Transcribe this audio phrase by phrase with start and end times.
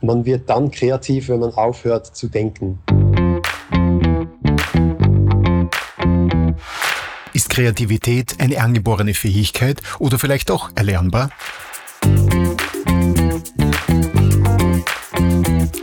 [0.00, 2.78] Man wird dann kreativ, wenn man aufhört zu denken.
[7.32, 11.30] Ist Kreativität eine angeborene Fähigkeit oder vielleicht auch erlernbar?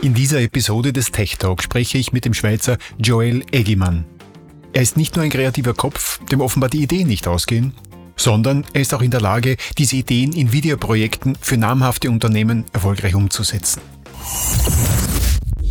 [0.00, 4.06] In dieser Episode des Tech Talk spreche ich mit dem Schweizer Joel Eggimann.
[4.72, 7.74] Er ist nicht nur ein kreativer Kopf, dem offenbar die Ideen nicht ausgehen,
[8.16, 13.14] sondern er ist auch in der Lage, diese Ideen in Videoprojekten für namhafte Unternehmen erfolgreich
[13.14, 13.82] umzusetzen.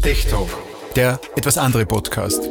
[0.02, 0.50] Tech Talk,
[0.96, 2.42] der etwas andere Podcast.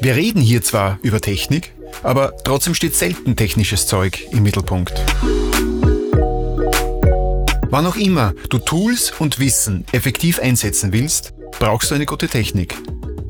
[0.00, 4.94] Wir reden hier zwar über Technik, aber trotzdem steht selten technisches Zeug im Mittelpunkt.
[7.70, 12.76] Wann auch immer du Tools und Wissen effektiv einsetzen willst, brauchst du eine gute Technik.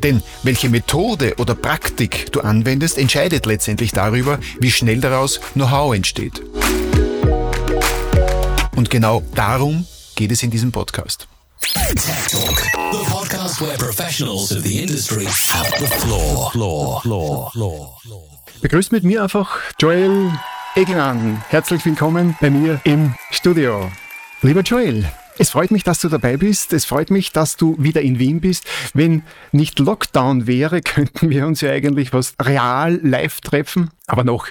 [0.03, 6.41] Denn welche Methode oder Praktik du anwendest, entscheidet letztendlich darüber, wie schnell daraus Know-how entsteht.
[8.80, 11.29] Und genau darum geht es in diesem Podcast.
[11.61, 12.62] Tech Talk,
[12.93, 16.51] the podcast where professionals of the industry have the floor.
[16.51, 18.23] Floor, floor, floor, floor.
[18.63, 20.32] Begrüßt mit mir einfach Joel
[20.77, 21.45] Egelmann.
[21.51, 23.93] Herzlich willkommen bei mir im Studio.
[24.40, 25.05] Lieber Joel,
[25.37, 26.73] es freut mich, dass du dabei bist.
[26.73, 28.65] Es freut mich, dass du wieder in Wien bist.
[28.95, 33.90] Wenn nicht Lockdown wäre, könnten wir uns ja eigentlich was real live treffen.
[34.07, 34.49] Aber noch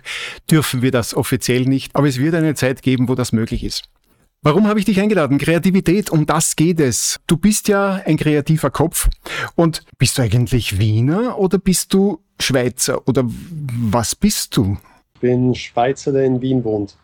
[0.52, 1.96] dürfen wir das offiziell nicht.
[1.96, 3.90] Aber es wird eine Zeit geben, wo das möglich ist.
[4.42, 5.38] Warum habe ich dich eingeladen?
[5.38, 7.20] Kreativität, um das geht es.
[7.28, 9.10] Du bist ja ein kreativer Kopf.
[9.56, 13.06] Und bist du eigentlich Wiener oder bist du Schweizer?
[13.06, 14.78] Oder was bist du?
[15.16, 16.96] Ich bin Schweizer, der in Wien wohnt.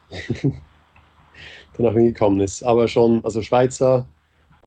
[0.41, 0.53] der
[1.77, 2.63] nach Wien gekommen ist.
[2.63, 4.05] Aber schon, also Schweizer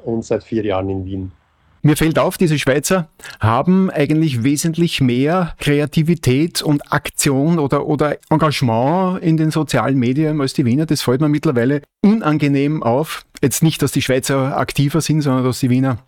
[0.04, 1.32] und seit vier Jahren in Wien.
[1.82, 3.08] Mir fällt auf, diese Schweizer
[3.40, 10.54] haben eigentlich wesentlich mehr Kreativität und Aktion oder, oder Engagement in den sozialen Medien als
[10.54, 10.86] die Wiener.
[10.86, 13.24] Das fällt mir mittlerweile unangenehm auf.
[13.42, 15.98] Jetzt nicht, dass die Schweizer aktiver sind, sondern dass die Wiener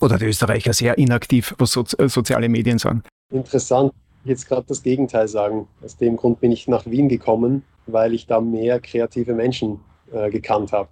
[0.00, 3.02] oder die Österreicher sehr inaktiv, was so, äh, soziale Medien sind.
[3.32, 3.92] Interessant.
[4.24, 5.68] Jetzt gerade das Gegenteil sagen.
[5.82, 9.80] Aus dem Grund bin ich nach Wien gekommen, weil ich da mehr kreative Menschen
[10.12, 10.88] äh, gekannt habe.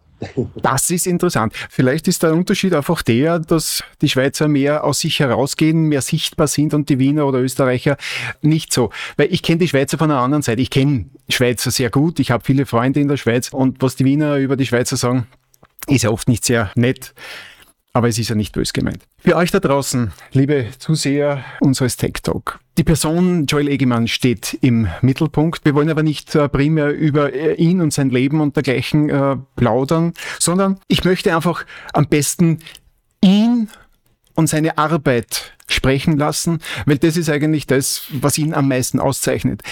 [0.56, 1.52] Das ist interessant.
[1.70, 6.48] Vielleicht ist der Unterschied einfach der, dass die Schweizer mehr aus sich herausgehen, mehr sichtbar
[6.48, 7.96] sind und die Wiener oder Österreicher
[8.42, 8.90] nicht so.
[9.16, 10.60] Weil ich kenne die Schweizer von der anderen Seite.
[10.60, 12.18] Ich kenne Schweizer sehr gut.
[12.18, 15.26] Ich habe viele Freunde in der Schweiz und was die Wiener über die Schweizer sagen,
[15.86, 17.14] ist ja oft nicht sehr nett
[17.98, 19.02] aber es ist ja nicht bös gemeint.
[19.18, 22.60] Für euch da draußen, liebe Zuseher unseres Tech Talk.
[22.78, 25.64] Die Person Joel Egemann steht im Mittelpunkt.
[25.64, 29.36] Wir wollen aber nicht äh, primär über äh, ihn und sein Leben und dergleichen äh,
[29.56, 32.60] plaudern, sondern ich möchte einfach am besten
[33.20, 33.68] ihn
[34.36, 39.62] und seine Arbeit sprechen lassen, weil das ist eigentlich das, was ihn am meisten auszeichnet.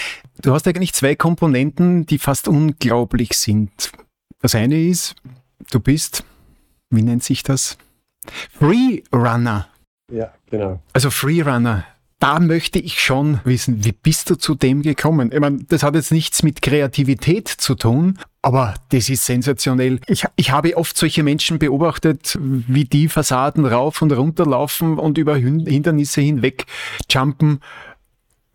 [0.41, 3.93] Du hast eigentlich zwei Komponenten, die fast unglaublich sind.
[4.41, 5.15] Das eine ist,
[5.71, 6.25] du bist,
[6.89, 7.77] wie nennt sich das?
[8.51, 9.67] Freerunner.
[10.11, 10.81] Ja, genau.
[10.93, 11.85] Also Freerunner.
[12.19, 15.31] Da möchte ich schon wissen, wie bist du zu dem gekommen?
[15.31, 19.99] Ich meine, das hat jetzt nichts mit Kreativität zu tun, aber das ist sensationell.
[20.07, 25.19] Ich, ich habe oft solche Menschen beobachtet, wie die Fassaden rauf und runter laufen und
[25.19, 26.65] über Hindernisse hinweg
[27.07, 27.59] jumpen,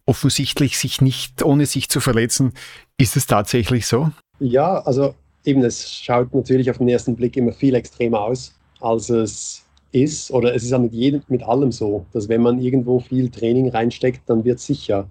[0.07, 2.55] offensichtlich sich nicht, ohne sich zu verletzen.
[2.99, 4.11] Ist es tatsächlich so?
[4.41, 9.11] Ja, also eben, es schaut natürlich auf den ersten Blick immer viel extremer aus, als
[9.11, 13.01] es ist, oder es ist ja mit, jedem, mit allem so, dass wenn man irgendwo
[13.01, 15.09] viel Training reinsteckt, dann wird es sicher.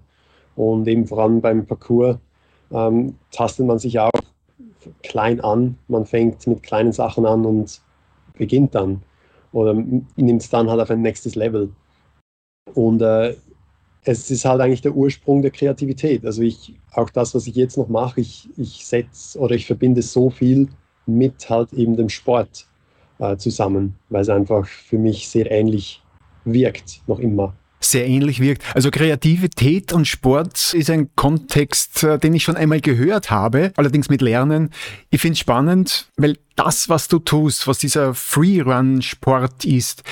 [0.56, 2.18] Und eben vor allem beim Parcours
[2.72, 4.10] ähm, tastet man sich auch
[5.02, 5.78] klein an.
[5.88, 7.80] Man fängt mit kleinen Sachen an und
[8.36, 9.02] beginnt dann.
[9.52, 11.70] Oder nimmt es dann halt auf ein nächstes Level.
[12.74, 13.36] Und äh,
[14.04, 16.24] es ist halt eigentlich der Ursprung der Kreativität.
[16.26, 20.02] Also ich, auch das, was ich jetzt noch mache, ich, ich setze oder ich verbinde
[20.02, 20.68] so viel
[21.06, 22.66] mit halt eben dem Sport
[23.22, 26.02] äh, zusammen, weil es einfach für mich sehr ähnlich
[26.44, 28.62] wirkt, noch immer sehr ähnlich wirkt.
[28.74, 34.08] Also Kreativität und Sport ist ein Kontext, äh, den ich schon einmal gehört habe, allerdings
[34.08, 34.70] mit Lernen.
[35.10, 40.02] Ich finde es spannend, weil das, was du tust, was dieser Freerun-Sport ist,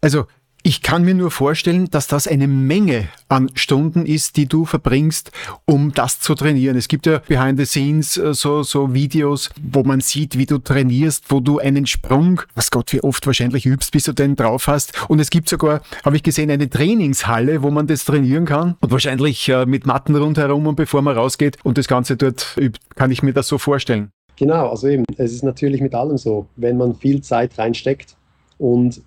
[0.00, 0.26] also
[0.68, 5.32] ich kann mir nur vorstellen, dass das eine Menge an Stunden ist, die du verbringst,
[5.64, 6.76] um das zu trainieren.
[6.76, 10.58] Es gibt ja behind the scenes äh, so, so Videos, wo man sieht, wie du
[10.58, 14.66] trainierst, wo du einen Sprung, was Gott wie oft wahrscheinlich übst, bis du den drauf
[14.66, 14.92] hast.
[15.08, 18.76] Und es gibt sogar, habe ich gesehen, eine Trainingshalle, wo man das trainieren kann.
[18.80, 22.78] Und wahrscheinlich äh, mit Matten rundherum und bevor man rausgeht und das Ganze dort übt.
[22.94, 24.10] Kann ich mir das so vorstellen?
[24.36, 26.44] Genau, also eben, es ist natürlich mit allem so.
[26.56, 28.16] Wenn man viel Zeit reinsteckt
[28.58, 29.00] und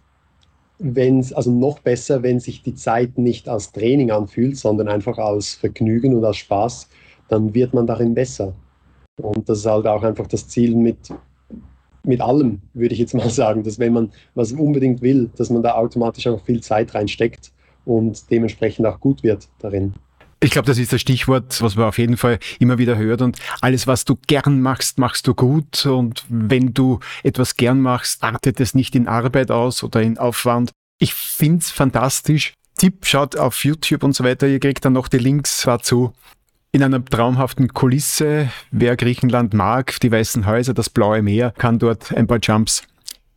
[0.84, 5.18] wenn es, also noch besser, wenn sich die Zeit nicht als Training anfühlt, sondern einfach
[5.18, 6.90] als Vergnügen und als Spaß,
[7.30, 8.54] dann wird man darin besser.
[9.22, 10.98] Und das ist halt auch einfach das Ziel mit
[12.04, 15.62] mit allem, würde ich jetzt mal sagen, dass wenn man was unbedingt will, dass man
[15.62, 17.52] da automatisch auch viel Zeit reinsteckt
[17.86, 19.94] und dementsprechend auch gut wird darin.
[20.44, 23.22] Ich glaube, das ist das Stichwort, was man auf jeden Fall immer wieder hört.
[23.22, 25.86] Und alles, was du gern machst, machst du gut.
[25.86, 30.72] Und wenn du etwas gern machst, artet es nicht in Arbeit aus oder in Aufwand.
[30.98, 32.54] Ich finde es fantastisch.
[32.76, 34.48] Tipp, schaut auf YouTube und so weiter.
[34.48, 36.14] Ihr kriegt dann noch die Links dazu.
[36.72, 38.50] In einer traumhaften Kulisse.
[38.72, 42.82] Wer Griechenland mag, die weißen Häuser, das blaue Meer, kann dort ein paar Jumps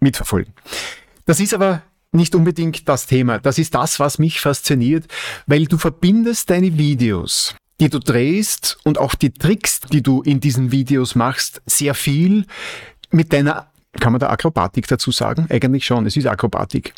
[0.01, 0.55] mitverfolgen.
[1.27, 1.83] Das ist aber
[2.15, 3.39] nicht unbedingt das Thema.
[3.39, 5.07] Das ist das, was mich fasziniert,
[5.47, 10.41] weil du verbindest deine Videos, die du drehst und auch die Tricks, die du in
[10.41, 12.47] diesen Videos machst, sehr viel
[13.11, 13.67] mit deiner,
[14.01, 15.47] kann man da Akrobatik dazu sagen?
[15.51, 16.95] Eigentlich schon, es ist Akrobatik.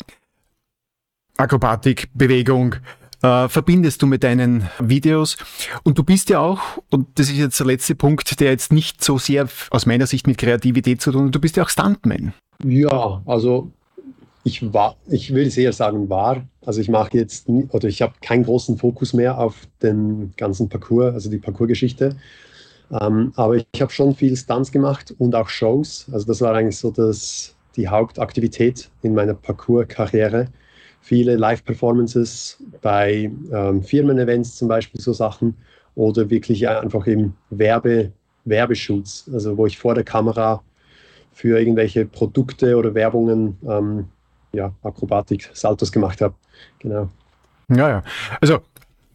[1.37, 2.75] Akrobatik, Bewegung,
[3.21, 5.37] äh, verbindest du mit deinen Videos.
[5.83, 9.03] Und du bist ja auch, und das ist jetzt der letzte Punkt, der jetzt nicht
[9.03, 12.33] so sehr aus meiner Sicht mit Kreativität zu tun hat, du bist ja auch Stuntman.
[12.63, 13.71] Ja, also
[14.47, 16.47] ich war, ich würde eher sagen war.
[16.65, 21.13] Also ich mache jetzt, oder ich habe keinen großen Fokus mehr auf den ganzen Parcours,
[21.13, 22.15] also die Parcours-Geschichte.
[23.01, 26.07] Ähm, aber ich habe schon viel Stunts gemacht und auch Shows.
[26.13, 30.47] Also das war eigentlich so das, die Hauptaktivität in meiner Parcours-Karriere.
[31.01, 35.55] Viele Live-Performances bei ähm, Firmen-Events zum Beispiel, so Sachen.
[35.95, 38.13] Oder wirklich einfach im Werbe,
[38.45, 40.63] Werbeshoots, also wo ich vor der Kamera
[41.33, 44.05] für irgendwelche Produkte oder Werbungen ähm,
[44.57, 46.33] ja, Akrobatik, Saltos gemacht habe.
[46.79, 47.09] Genau.
[47.69, 48.03] Ja, ja.
[48.41, 48.61] Also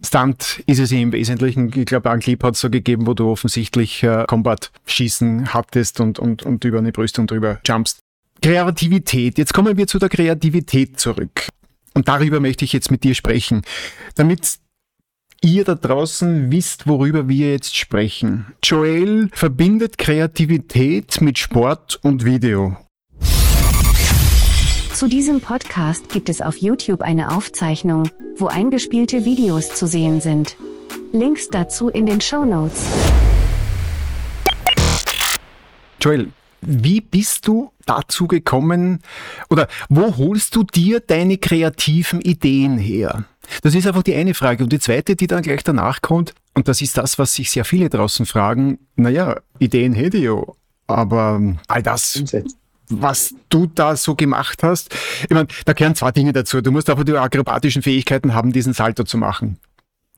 [0.05, 1.73] Stunt ist es im Wesentlichen.
[1.77, 6.19] Ich glaube, einen Clip hat es so gegeben, wo du offensichtlich äh, Combat-Schießen hattest und,
[6.19, 7.99] und, und über eine Brüstung drüber jumpst.
[8.41, 9.39] Kreativität.
[9.39, 11.49] Jetzt kommen wir zu der Kreativität zurück.
[11.95, 13.63] Und darüber möchte ich jetzt mit dir sprechen.
[14.17, 14.59] Damit
[15.43, 18.47] ihr da draußen wisst, worüber wir jetzt sprechen.
[18.63, 22.77] Joel verbindet Kreativität mit Sport und Video.
[25.03, 30.57] Zu diesem Podcast gibt es auf YouTube eine Aufzeichnung, wo eingespielte Videos zu sehen sind.
[31.13, 32.87] Links dazu in den Show Notes.
[36.01, 36.29] Joel,
[36.61, 39.01] wie bist du dazu gekommen
[39.51, 43.25] oder wo holst du dir deine kreativen Ideen her?
[43.63, 44.63] Das ist einfach die eine Frage.
[44.63, 47.65] Und die zweite, die dann gleich danach kommt, und das ist das, was sich sehr
[47.65, 50.41] viele draußen fragen, naja, Ideen hätte ich ja,
[50.87, 52.62] aber all das Umsetzen
[53.01, 54.95] was du da so gemacht hast.
[55.23, 56.61] Ich meine, da gehören zwei Dinge dazu.
[56.61, 59.59] Du musst einfach die akrobatischen Fähigkeiten haben, diesen Salto zu machen.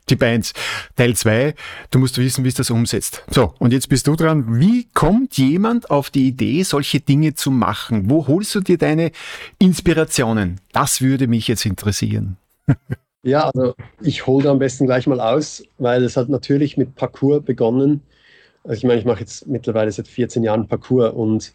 [0.07, 0.53] Tipp 1.
[0.97, 1.55] Teil 2,
[1.91, 3.25] du musst wissen, wie es das umsetzt.
[3.31, 4.61] So, und jetzt bist du dran.
[4.61, 8.11] Wie kommt jemand auf die Idee, solche Dinge zu machen?
[8.11, 9.13] Wo holst du dir deine
[9.59, 10.61] Inspirationen?
[10.73, 12.37] Das würde mich jetzt interessieren.
[13.23, 16.95] ja, also ich hole da am besten gleich mal aus, weil es hat natürlich mit
[16.97, 18.03] Parcours begonnen.
[18.63, 21.53] Also ich meine, ich mache jetzt mittlerweile seit 14 Jahren Parcours und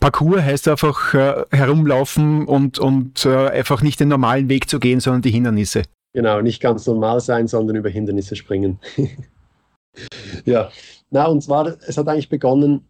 [0.00, 5.00] Parcours heißt einfach äh, herumlaufen und, und äh, einfach nicht den normalen Weg zu gehen,
[5.00, 5.82] sondern die Hindernisse.
[6.14, 8.78] Genau, nicht ganz normal sein, sondern über Hindernisse springen.
[10.44, 10.70] ja,
[11.10, 12.84] na und zwar, es hat eigentlich begonnen,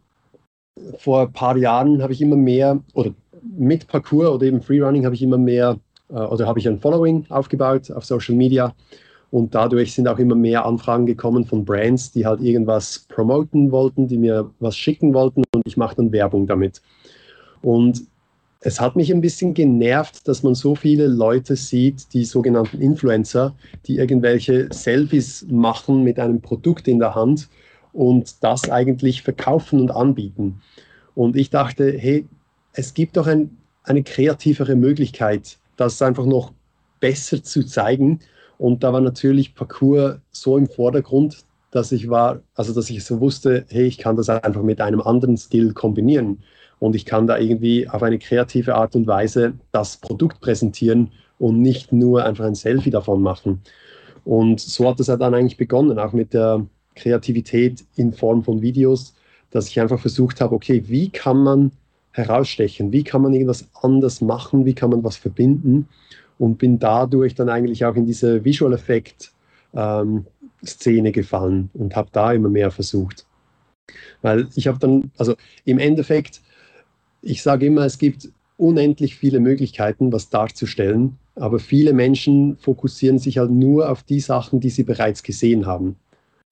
[0.98, 3.12] vor ein paar Jahren habe ich immer mehr, oder
[3.42, 5.78] mit Parcours oder eben Freerunning habe ich immer mehr,
[6.08, 8.74] äh, oder habe ich ein Following aufgebaut auf Social Media
[9.32, 14.06] und dadurch sind auch immer mehr Anfragen gekommen von Brands, die halt irgendwas promoten wollten,
[14.06, 16.82] die mir was schicken wollten und ich mache dann Werbung damit.
[17.62, 18.02] Und
[18.60, 23.54] es hat mich ein bisschen genervt, dass man so viele Leute sieht, die sogenannten Influencer,
[23.86, 27.48] die irgendwelche Selfies machen mit einem Produkt in der Hand
[27.94, 30.60] und das eigentlich verkaufen und anbieten.
[31.14, 32.26] Und ich dachte, hey,
[32.74, 36.52] es gibt doch ein, eine kreativere Möglichkeit, das einfach noch
[37.00, 38.20] besser zu zeigen
[38.62, 41.38] und da war natürlich Parcours so im Vordergrund,
[41.72, 45.00] dass ich war, also dass ich so wusste, hey, ich kann das einfach mit einem
[45.00, 46.44] anderen Stil kombinieren.
[46.78, 51.60] Und ich kann da irgendwie auf eine kreative Art und Weise das Produkt präsentieren und
[51.60, 53.62] nicht nur einfach ein Selfie davon machen.
[54.24, 56.64] Und so hat es ja dann eigentlich begonnen, auch mit der
[56.94, 59.12] Kreativität in Form von Videos,
[59.50, 61.72] dass ich einfach versucht habe, okay, wie kann man
[62.12, 65.88] herausstechen, wie kann man irgendwas anders machen, wie kann man was verbinden
[66.42, 69.30] und bin dadurch dann eigentlich auch in diese Visual Effect
[69.74, 70.26] ähm,
[70.66, 73.26] Szene gefallen und habe da immer mehr versucht.
[74.22, 76.40] Weil ich habe dann, also im Endeffekt,
[77.20, 83.38] ich sage immer, es gibt unendlich viele Möglichkeiten, was darzustellen, aber viele Menschen fokussieren sich
[83.38, 85.94] halt nur auf die Sachen, die sie bereits gesehen haben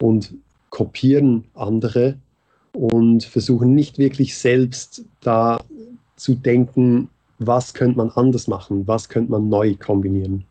[0.01, 0.35] und
[0.71, 2.15] kopieren andere
[2.75, 5.61] und versuchen nicht wirklich selbst da
[6.15, 7.09] zu denken,
[7.41, 10.45] was könnte man anders machen, was könnte man neu kombinieren.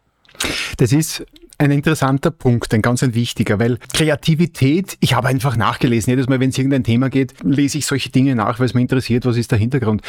[0.77, 1.25] Das ist
[1.57, 6.39] ein interessanter Punkt, ein ganz ein wichtiger, weil Kreativität, ich habe einfach nachgelesen, jedes Mal,
[6.39, 9.37] wenn es irgendein Thema geht, lese ich solche Dinge nach, weil es mich interessiert, was
[9.37, 10.01] ist der Hintergrund.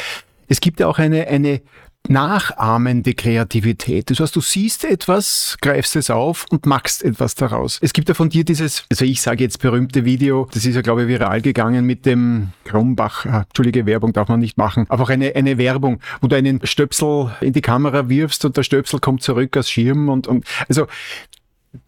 [0.47, 1.61] Es gibt ja auch eine, eine
[2.09, 4.09] nachahmende Kreativität.
[4.09, 7.79] Das heißt, du siehst etwas, greifst es auf und machst etwas daraus.
[7.81, 10.81] Es gibt ja von dir dieses, also ich sage jetzt berühmte Video, das ist ja
[10.81, 15.09] glaube ich viral gegangen mit dem Krumbach, entschuldige Werbung darf man nicht machen, aber auch
[15.09, 19.21] eine, eine Werbung, wo du einen Stöpsel in die Kamera wirfst und der Stöpsel kommt
[19.21, 20.87] zurück als Schirm und, und also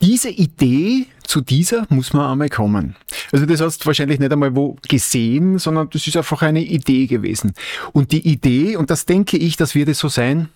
[0.01, 2.95] diese Idee zu dieser muss man einmal kommen.
[3.31, 7.07] Also das hast du wahrscheinlich nicht einmal wo gesehen, sondern das ist einfach eine Idee
[7.07, 7.53] gewesen.
[7.91, 10.49] Und die Idee, und das denke ich, das wird es so sein,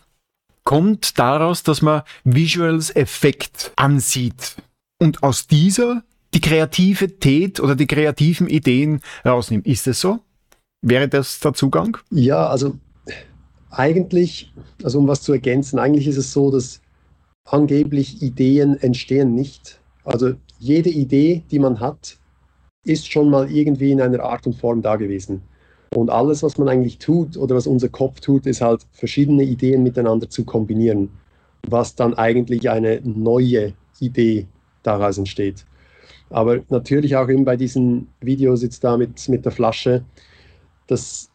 [0.64, 4.56] kommt daraus, dass man Visuals Effekt ansieht
[5.00, 6.04] und aus dieser
[6.34, 9.66] die Kreativität oder die kreativen Ideen rausnimmt.
[9.66, 10.20] Ist es so?
[10.82, 11.98] Wäre das der Zugang?
[12.12, 12.78] Ja, also
[13.70, 14.54] eigentlich,
[14.84, 16.82] also um was zu ergänzen, eigentlich ist es so, dass
[17.48, 19.80] angeblich Ideen entstehen nicht.
[20.04, 22.18] Also jede Idee, die man hat,
[22.84, 25.42] ist schon mal irgendwie in einer Art und Form da gewesen.
[25.96, 29.84] Und alles, was man eigentlich tut oder was unser Kopf tut, ist halt verschiedene Ideen
[29.84, 31.10] miteinander zu kombinieren,
[31.68, 34.48] was dann eigentlich eine neue Idee
[34.84, 35.66] daraus entsteht.
[36.30, 40.04] Aber natürlich auch eben bei diesen Videos jetzt da mit, mit der Flasche,
[40.88, 41.30] das,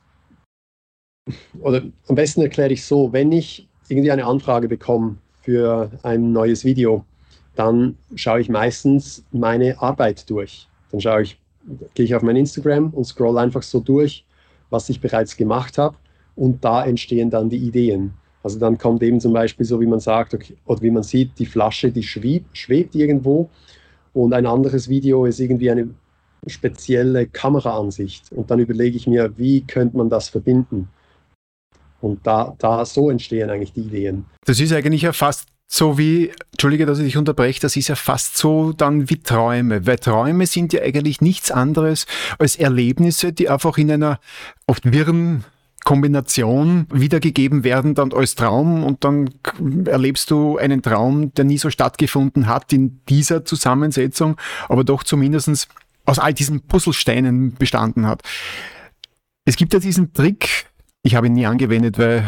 [1.61, 6.65] oder am besten erkläre ich so, wenn ich irgendwie eine Anfrage bekomme für ein neues
[6.65, 7.05] Video,
[7.55, 10.69] dann schaue ich meistens meine Arbeit durch.
[10.91, 11.39] Dann schaue ich,
[11.95, 14.25] gehe ich auf mein Instagram und scroll einfach so durch,
[14.71, 15.97] was ich bereits gemacht habe
[16.37, 18.15] und da entstehen dann die Ideen.
[18.43, 21.39] Also dann kommt eben zum Beispiel so, wie man sagt, okay, oder wie man sieht,
[21.39, 23.49] die Flasche, die schwebt, schwebt irgendwo
[24.15, 25.91] und ein anderes Video ist irgendwie eine
[26.47, 30.89] spezielle Kameraansicht und dann überlege ich mir, wie könnte man das verbinden?
[32.03, 34.27] Und da, da so entstehen eigentlich die Ideen.
[34.45, 37.95] Das ist eigentlich ja fast so wie, entschuldige, dass ich dich unterbreche, das ist ja
[37.95, 42.07] fast so dann wie Träume, weil Träume sind ja eigentlich nichts anderes
[42.39, 44.21] als Erlebnisse, die einfach in einer
[44.67, 45.45] oft wirren
[45.85, 49.31] Kombination wiedergegeben werden dann als Traum und dann
[49.87, 54.37] erlebst du einen Traum, der nie so stattgefunden hat in dieser Zusammensetzung,
[54.69, 55.69] aber doch zumindest
[56.05, 58.23] aus all diesen Puzzlesteinen bestanden hat.
[59.45, 60.67] Es gibt ja diesen Trick,
[61.03, 62.25] ich habe ihn nie angewendet, weil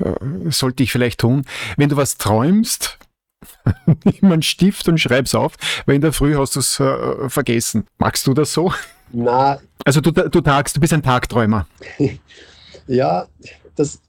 [0.00, 1.44] äh, äh, sollte ich vielleicht tun.
[1.76, 2.98] Wenn du was träumst,
[4.04, 5.54] nimm einen Stift und schreib's auf,
[5.86, 7.86] weil in der Früh hast du es äh, vergessen.
[7.98, 8.72] Magst du das so?
[9.12, 9.60] Na.
[9.84, 11.66] Also du, du tagst, du bist ein Tagträumer.
[12.86, 13.26] ja,
[13.76, 14.00] das,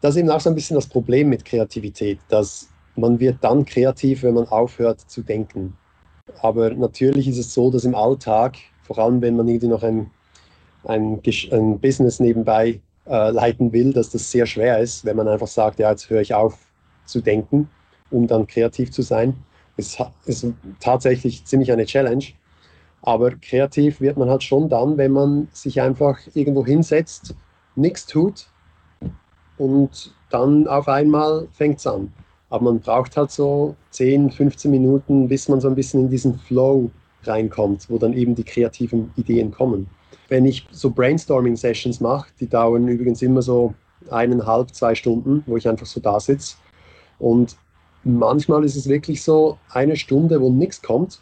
[0.00, 3.64] das ist eben auch so ein bisschen das Problem mit Kreativität, dass man wird dann
[3.64, 5.76] kreativ, wenn man aufhört zu denken.
[6.42, 10.10] Aber natürlich ist es so, dass im Alltag, vor allem wenn man irgendwie noch ein,
[10.84, 11.20] ein,
[11.52, 15.80] ein Business nebenbei äh, leiten will, dass das sehr schwer ist, wenn man einfach sagt,
[15.80, 16.56] ja, jetzt höre ich auf
[17.06, 17.68] zu denken,
[18.10, 19.34] um dann kreativ zu sein.
[19.76, 20.46] Es ist
[20.78, 22.24] tatsächlich ziemlich eine Challenge.
[23.02, 27.34] Aber kreativ wird man halt schon dann, wenn man sich einfach irgendwo hinsetzt,
[27.74, 28.46] nichts tut
[29.56, 32.12] und dann auf einmal fängt es an.
[32.50, 36.38] Aber man braucht halt so 10, 15 Minuten, bis man so ein bisschen in diesen
[36.38, 36.90] Flow
[37.24, 39.88] reinkommt, wo dann eben die kreativen Ideen kommen
[40.30, 43.74] wenn ich so Brainstorming-Sessions mache, die dauern übrigens immer so
[44.10, 46.56] eineinhalb, zwei Stunden, wo ich einfach so da sitze.
[47.18, 47.56] Und
[48.04, 51.20] manchmal ist es wirklich so eine Stunde, wo nichts kommt.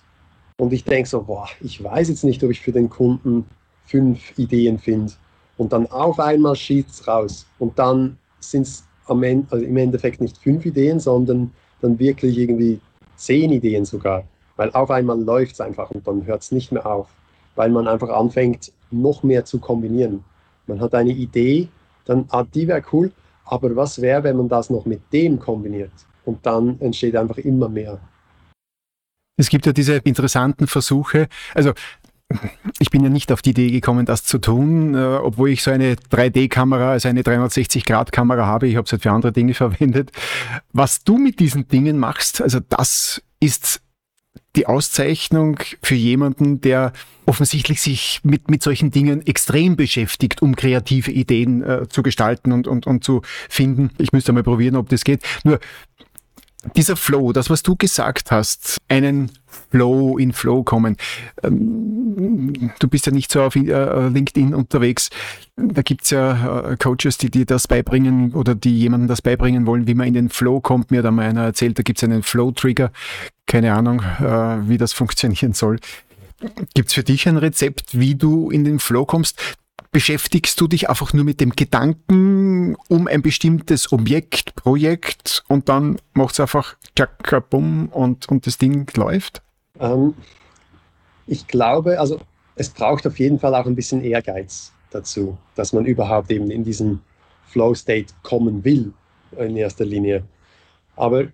[0.58, 3.46] Und ich denke so, boah, ich weiß jetzt nicht, ob ich für den Kunden
[3.86, 5.12] fünf Ideen finde.
[5.56, 7.46] Und dann auf einmal schießt es raus.
[7.58, 11.50] Und dann sind es also im Endeffekt nicht fünf Ideen, sondern
[11.80, 12.78] dann wirklich irgendwie
[13.16, 14.24] zehn Ideen sogar.
[14.56, 17.08] Weil auf einmal läuft es einfach und dann hört es nicht mehr auf.
[17.54, 20.25] Weil man einfach anfängt, noch mehr zu kombinieren.
[20.66, 21.68] Man hat eine Idee,
[22.04, 23.12] dann, ah, die wäre cool,
[23.45, 25.92] aber was wäre, wenn man das noch mit dem kombiniert?
[26.25, 27.99] Und dann entsteht einfach immer mehr.
[29.37, 31.73] Es gibt ja diese interessanten Versuche, also
[32.78, 35.71] ich bin ja nicht auf die Idee gekommen, das zu tun, äh, obwohl ich so
[35.71, 38.68] eine 3D-Kamera, also eine 360-Grad-Kamera habe.
[38.68, 40.12] Ich habe es halt für andere Dinge verwendet.
[40.73, 43.80] Was du mit diesen Dingen machst, also das ist
[44.57, 46.92] die Auszeichnung für jemanden, der
[47.26, 52.66] offensichtlich sich mit, mit solchen Dingen extrem beschäftigt, um kreative Ideen äh, zu gestalten und,
[52.66, 53.90] und, und zu finden.
[53.99, 55.23] Ich müsste mal probieren, ob das geht.
[55.45, 55.61] Nur
[56.76, 59.30] dieser Flow, das, was du gesagt hast, einen
[59.70, 60.96] Flow in Flow kommen.
[61.42, 65.10] Ähm, du bist ja nicht so auf äh, LinkedIn unterwegs.
[65.56, 69.87] Da gibt's ja äh, Coaches, die dir das beibringen oder die jemandem das beibringen wollen,
[69.87, 70.90] wie man in den Flow kommt.
[70.90, 72.90] Mir hat einmal einer erzählt, da gibt's einen Flow-Trigger.
[73.46, 75.78] Keine Ahnung, äh, wie das funktionieren soll.
[76.75, 79.56] Gibt's für dich ein Rezept, wie du in den Flow kommst?
[79.90, 85.99] Beschäftigst du dich einfach nur mit dem Gedanken um ein bestimmtes Objekt, Projekt und dann
[86.12, 89.42] macht es einfach tschak, bumm und, und das Ding läuft?
[89.80, 90.14] Ähm,
[91.26, 92.21] ich glaube, also
[92.57, 96.64] es braucht auf jeden Fall auch ein bisschen Ehrgeiz dazu, dass man überhaupt eben in
[96.64, 97.00] diesen
[97.49, 98.92] Flow-State kommen will
[99.37, 100.25] in erster Linie.
[100.97, 101.28] Aber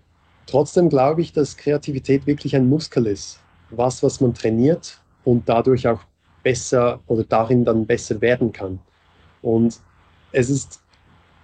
[0.46, 3.40] trotzdem glaube ich, dass Kreativität wirklich ein Muskel ist.
[3.70, 6.00] Was, was man trainiert und dadurch auch
[6.44, 8.78] besser oder darin dann besser werden kann.
[9.42, 9.80] Und
[10.30, 10.80] es ist,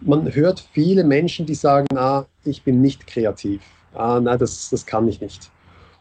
[0.00, 3.62] man hört viele Menschen, die sagen, ah, ich bin nicht kreativ.
[3.95, 5.50] Ah, nein, das, das kann ich nicht.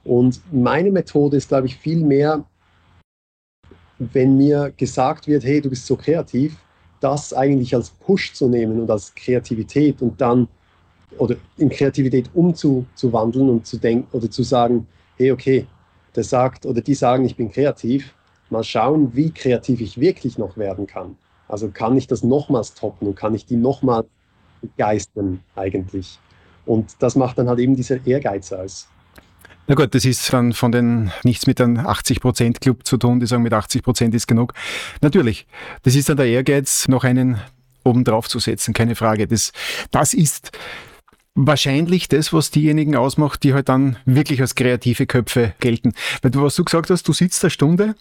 [0.03, 2.45] Und meine Methode ist, glaube ich, viel mehr,
[3.97, 6.55] wenn mir gesagt wird, hey, du bist so kreativ,
[7.01, 10.47] das eigentlich als Push zu nehmen und als Kreativität und dann
[11.17, 14.87] oder in Kreativität umzuwandeln und zu denken oder zu sagen,
[15.17, 15.65] hey, okay,
[16.15, 18.13] der sagt oder die sagen, ich bin kreativ,
[18.51, 21.15] mal schauen, wie kreativ ich wirklich noch werden kann.
[21.47, 24.05] Also kann ich das nochmals toppen und kann ich die nochmal
[24.61, 26.19] begeistern eigentlich.
[26.65, 28.87] Und das macht dann halt eben dieser Ehrgeiz aus.
[29.67, 33.43] Na gut, das ist dann von den nichts mit einem 80%-Club zu tun, die sagen,
[33.43, 34.53] mit 80% ist genug.
[35.01, 35.45] Natürlich,
[35.83, 37.39] das ist dann der Ehrgeiz, noch einen
[37.83, 39.27] oben drauf zu setzen, keine Frage.
[39.27, 39.51] Das,
[39.91, 40.51] das ist
[41.47, 45.93] wahrscheinlich das, was diejenigen ausmacht, die halt dann wirklich als kreative Köpfe gelten.
[46.21, 47.95] Weil du, was du gesagt hast, du sitzt eine Stunde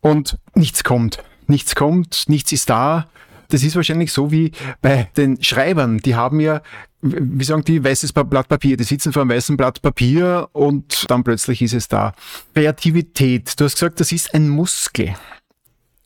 [0.00, 1.22] und nichts kommt.
[1.46, 3.08] Nichts kommt, nichts ist da.
[3.48, 5.98] Das ist wahrscheinlich so wie bei den Schreibern.
[5.98, 6.62] Die haben ja,
[7.02, 8.76] wie sagen die, weißes Blatt Papier.
[8.76, 12.14] Die sitzen vor einem weißen Blatt Papier und dann plötzlich ist es da.
[12.54, 13.52] Kreativität.
[13.60, 15.14] Du hast gesagt, das ist ein Muskel.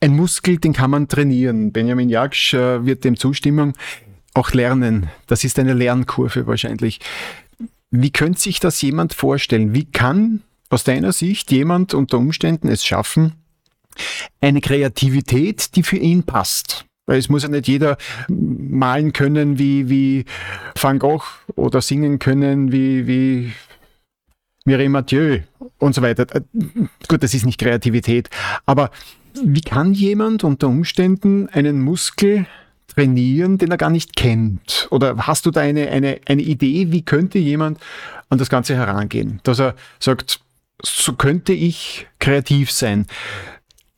[0.01, 1.73] Ein Muskel, den kann man trainieren.
[1.73, 3.73] Benjamin Jaksch äh, wird dem zustimmen
[4.35, 5.09] auch lernen.
[5.27, 7.01] Das ist eine Lernkurve wahrscheinlich.
[7.91, 9.75] Wie könnte sich das jemand vorstellen?
[9.75, 13.33] Wie kann aus deiner Sicht jemand unter Umständen es schaffen,
[14.41, 16.85] eine Kreativität, die für ihn passt?
[17.07, 17.97] Weil es muss ja nicht jeder
[18.29, 20.27] malen können wie, wie
[20.79, 21.25] Van Gogh
[21.57, 23.53] oder singen können wie, wie
[24.67, 25.41] Mireille Mathieu
[25.79, 26.27] und so weiter.
[27.09, 28.29] Gut, das ist nicht Kreativität.
[28.67, 28.91] Aber
[29.43, 32.47] wie kann jemand unter Umständen einen Muskel
[32.99, 34.89] trainieren, den er gar nicht kennt?
[34.91, 37.79] Oder hast du da eine, eine, eine Idee, wie könnte jemand
[38.29, 39.41] an das Ganze herangehen?
[39.45, 40.41] Dass er sagt,
[40.83, 43.07] so könnte ich kreativ sein.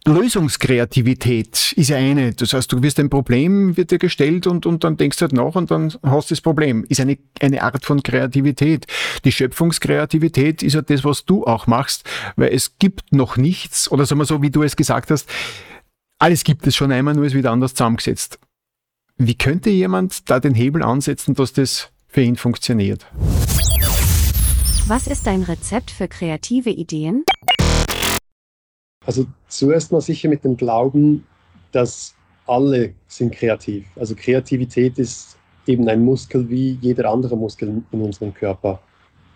[0.06, 2.34] Lösungskreativität ist ja eine.
[2.34, 5.32] Das heißt, du wirst ein Problem, wird dir gestellt und, und dann denkst du halt
[5.32, 6.84] nach und dann hast du das Problem.
[6.88, 8.86] Ist eine, eine Art von Kreativität.
[9.24, 12.04] Die Schöpfungskreativität ist ja das, was du auch machst,
[12.36, 15.28] weil es gibt noch nichts, oder sagen wir so, wie du es gesagt hast,
[16.18, 18.38] alles gibt es schon einmal, nur ist wieder anders zusammengesetzt.
[19.22, 23.06] Wie könnte jemand da den Hebel ansetzen, dass das für ihn funktioniert?
[24.86, 27.24] Was ist dein Rezept für kreative Ideen?
[29.04, 31.26] Also zuerst mal sicher mit dem Glauben,
[31.70, 32.14] dass
[32.46, 33.84] alle sind kreativ.
[33.96, 38.80] Also Kreativität ist eben ein Muskel wie jeder andere Muskel in unserem Körper.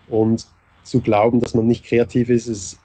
[0.07, 0.47] Und
[0.81, 2.79] zu glauben, dass man nicht kreativ ist, ist,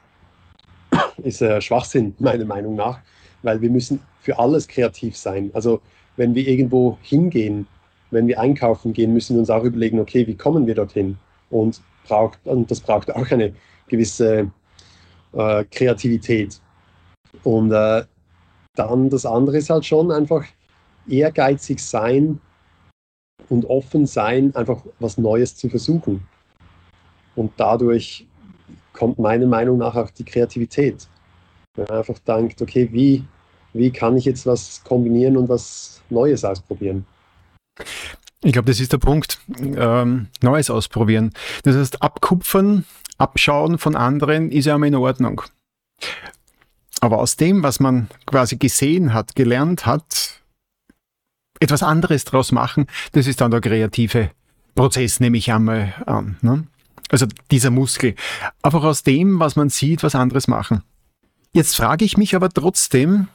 [1.23, 3.01] ist äh, Schwachsinn, meiner Meinung nach,
[3.41, 5.51] weil wir müssen für alles kreativ sein.
[5.55, 5.81] Also
[6.17, 7.67] wenn wir irgendwo hingehen,
[8.11, 11.17] wenn wir einkaufen gehen, müssen wir uns auch überlegen, okay, wie kommen wir dorthin?
[11.51, 13.55] Und, braucht, und das braucht auch eine
[13.89, 14.51] gewisse
[15.33, 16.61] äh, Kreativität.
[17.45, 18.05] Und äh,
[18.75, 20.45] dann das andere ist halt schon einfach
[21.09, 22.41] ehrgeizig sein
[23.49, 26.27] und offen sein, einfach was Neues zu versuchen.
[27.37, 28.27] Und dadurch
[28.93, 31.09] kommt meiner Meinung nach auch die Kreativität.
[31.75, 33.25] Wenn man einfach denkt, okay, wie,
[33.73, 37.07] wie kann ich jetzt was kombinieren und was Neues ausprobieren.
[38.43, 39.39] Ich glaube, das ist der Punkt.
[39.59, 41.33] Ähm, Neues ausprobieren.
[41.63, 42.85] Das heißt, abkupfern,
[43.19, 45.43] abschauen von anderen ist ja immer in Ordnung.
[47.01, 50.43] Aber aus dem, was man quasi gesehen hat, gelernt hat,
[51.61, 54.31] etwas anderes draus machen, das ist dann der kreative
[54.75, 56.37] Prozess, nehme ich einmal an.
[56.41, 56.67] Ne?
[57.11, 58.15] Also dieser Muskel.
[58.63, 60.83] Einfach aus dem, was man sieht, was anderes machen.
[61.53, 63.29] Jetzt frage ich mich aber trotzdem,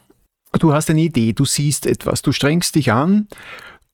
[0.54, 3.28] Du hast eine Idee, du siehst etwas, du strengst dich an,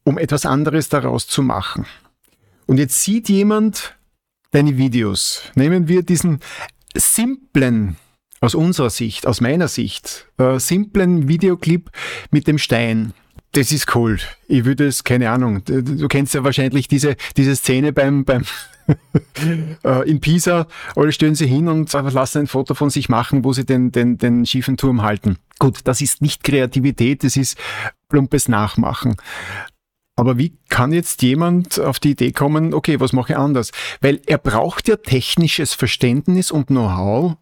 [0.03, 1.85] um etwas anderes daraus zu machen.
[2.67, 3.97] Und jetzt sieht jemand
[4.51, 5.43] deine Videos.
[5.55, 6.39] Nehmen wir diesen
[6.95, 7.97] simplen,
[8.41, 11.91] aus unserer Sicht, aus meiner Sicht, äh, simplen Videoclip
[12.31, 13.13] mit dem Stein.
[13.51, 14.19] Das ist cool.
[14.47, 18.43] Ich würde es, keine Ahnung, du, kennst ja wahrscheinlich diese, diese Szene beim, beim
[20.05, 23.65] in Pisa, alle stellen sie hin und lassen ein Foto von sich machen, wo sie
[23.65, 25.37] den, den, den schiefen Turm halten.
[25.59, 27.57] Gut, das ist nicht Kreativität, das ist
[28.09, 29.15] plumpes Nachmachen.
[30.15, 33.71] Aber wie kann jetzt jemand auf die Idee kommen, okay, was mache ich anders?
[34.01, 37.37] Weil er braucht ja technisches Verständnis und Know-how,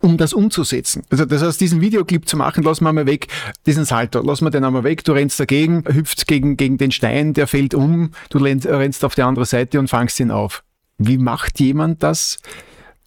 [0.00, 1.04] um das umzusetzen.
[1.10, 3.28] Also das heißt, diesen Videoclip zu machen, lass mal mal weg,
[3.66, 7.34] diesen Salto, lass mal den einmal weg, du rennst dagegen, hüpfst gegen, gegen den Stein,
[7.34, 10.62] der fällt um, du rennst auf die andere Seite und fangst ihn auf.
[10.98, 12.38] Wie macht jemand das?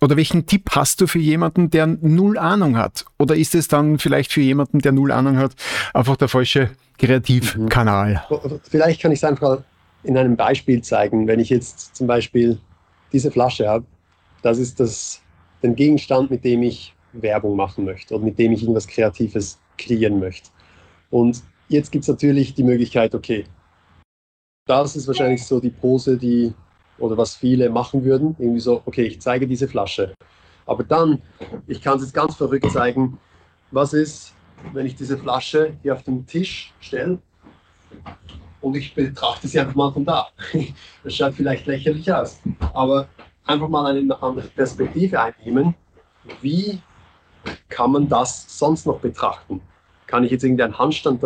[0.01, 3.05] Oder welchen Tipp hast du für jemanden, der null Ahnung hat?
[3.17, 5.55] Oder ist es dann vielleicht für jemanden, der null Ahnung hat,
[5.93, 8.23] einfach der falsche Kreativkanal?
[8.29, 8.59] Mhm.
[8.63, 9.61] Vielleicht kann ich es einfach
[10.03, 11.27] in einem Beispiel zeigen.
[11.27, 12.57] Wenn ich jetzt zum Beispiel
[13.11, 13.85] diese Flasche habe,
[14.41, 15.21] das ist das,
[15.61, 20.19] den Gegenstand, mit dem ich Werbung machen möchte oder mit dem ich irgendwas Kreatives kreieren
[20.19, 20.49] möchte.
[21.09, 23.45] Und jetzt gibt es natürlich die Möglichkeit, okay,
[24.65, 26.53] das ist wahrscheinlich so die Pose, die
[26.99, 28.35] oder was viele machen würden.
[28.39, 30.13] Irgendwie so, okay, ich zeige diese Flasche.
[30.65, 31.21] Aber dann,
[31.67, 33.17] ich kann es jetzt ganz verrückt zeigen,
[33.71, 34.33] was ist,
[34.73, 37.19] wenn ich diese Flasche hier auf den Tisch stelle
[38.61, 40.27] und ich betrachte sie einfach mal von da.
[41.03, 42.39] Das schaut vielleicht lächerlich aus,
[42.73, 43.07] aber
[43.45, 45.75] einfach mal eine andere Perspektive einnehmen.
[46.41, 46.79] Wie
[47.69, 49.61] kann man das sonst noch betrachten?
[50.07, 51.23] Kann ich jetzt irgendwie einen Handstand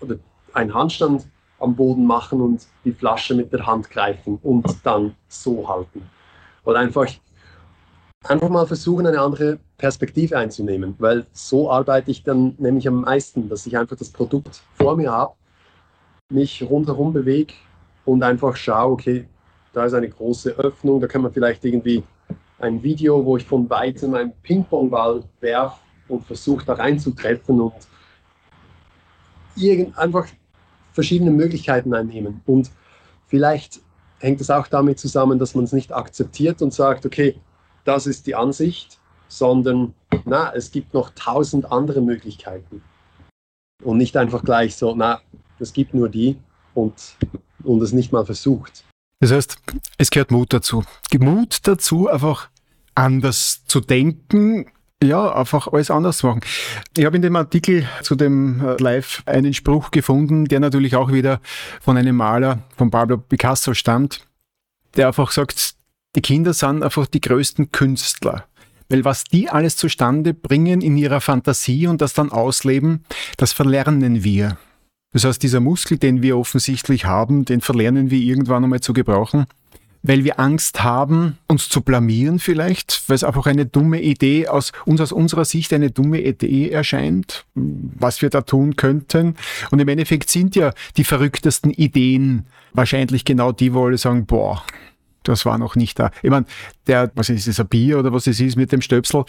[0.00, 0.16] oder
[0.52, 1.26] einen Handstand
[1.60, 6.08] am Boden machen und die Flasche mit der Hand greifen und dann so halten.
[6.64, 7.06] Oder einfach,
[8.24, 13.48] einfach mal versuchen, eine andere Perspektive einzunehmen, weil so arbeite ich dann nämlich am meisten,
[13.48, 15.34] dass ich einfach das Produkt vor mir habe,
[16.30, 17.54] mich rundherum bewege
[18.04, 19.28] und einfach schaue, okay,
[19.72, 22.02] da ist eine große Öffnung, da kann man vielleicht irgendwie
[22.58, 27.74] ein Video, wo ich von weitem einen Ping-Pong-Ball werfe und versuche da reinzutreffen und
[29.56, 30.26] irgend, einfach
[30.98, 32.40] verschiedene Möglichkeiten einnehmen.
[32.44, 32.72] Und
[33.28, 33.78] vielleicht
[34.18, 37.36] hängt es auch damit zusammen, dass man es nicht akzeptiert und sagt, okay,
[37.84, 42.82] das ist die Ansicht, sondern na, es gibt noch tausend andere Möglichkeiten.
[43.84, 45.20] Und nicht einfach gleich so, na,
[45.60, 46.36] es gibt nur die
[46.74, 47.14] und,
[47.62, 48.84] und es nicht mal versucht.
[49.20, 49.56] Das heißt,
[49.98, 50.82] es gehört Mut dazu.
[51.16, 52.50] Mut dazu, einfach
[52.96, 56.40] anders zu denken, ja, einfach alles anders machen.
[56.96, 61.12] Ich habe in dem Artikel zu dem äh, Live einen Spruch gefunden, der natürlich auch
[61.12, 61.40] wieder
[61.80, 64.26] von einem Maler, von Pablo Picasso stammt,
[64.96, 65.74] der einfach sagt,
[66.16, 68.46] die Kinder sind einfach die größten Künstler.
[68.88, 73.04] Weil was die alles zustande bringen in ihrer Fantasie und das dann ausleben,
[73.36, 74.56] das verlernen wir.
[75.12, 79.46] Das heißt, dieser Muskel, den wir offensichtlich haben, den verlernen wir irgendwann einmal zu gebrauchen
[80.02, 84.72] weil wir Angst haben, uns zu blamieren vielleicht, weil es einfach eine dumme Idee aus
[84.84, 89.36] uns aus unserer Sicht eine dumme Idee erscheint, was wir da tun könnten.
[89.70, 94.62] Und im Endeffekt sind ja die verrücktesten Ideen wahrscheinlich genau die, wo alle sagen, boah,
[95.24, 96.10] das war noch nicht da.
[96.22, 96.46] Ich meine,
[96.86, 99.24] der, was ist das, ein Bier oder was es ist mit dem Stöpsel,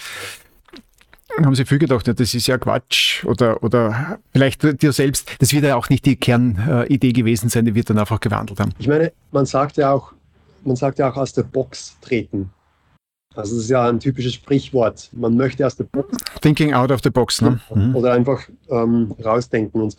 [1.38, 5.63] haben sie viel gedacht, das ist ja Quatsch oder, oder vielleicht dir selbst, das wird
[5.63, 8.73] ja auch nicht die Kernidee gewesen sein, die wird dann einfach gewandelt haben.
[8.77, 10.13] Ich meine, man sagt ja auch,
[10.63, 12.52] man sagt ja auch aus der Box treten.
[13.36, 15.10] Also das ist ja ein typisches Sprichwort.
[15.13, 16.17] Man möchte aus der Box.
[16.41, 17.60] Thinking out of the box, ne?
[17.74, 17.95] Mhm.
[17.95, 19.82] Oder einfach ähm, rausdenken.
[19.82, 19.95] Und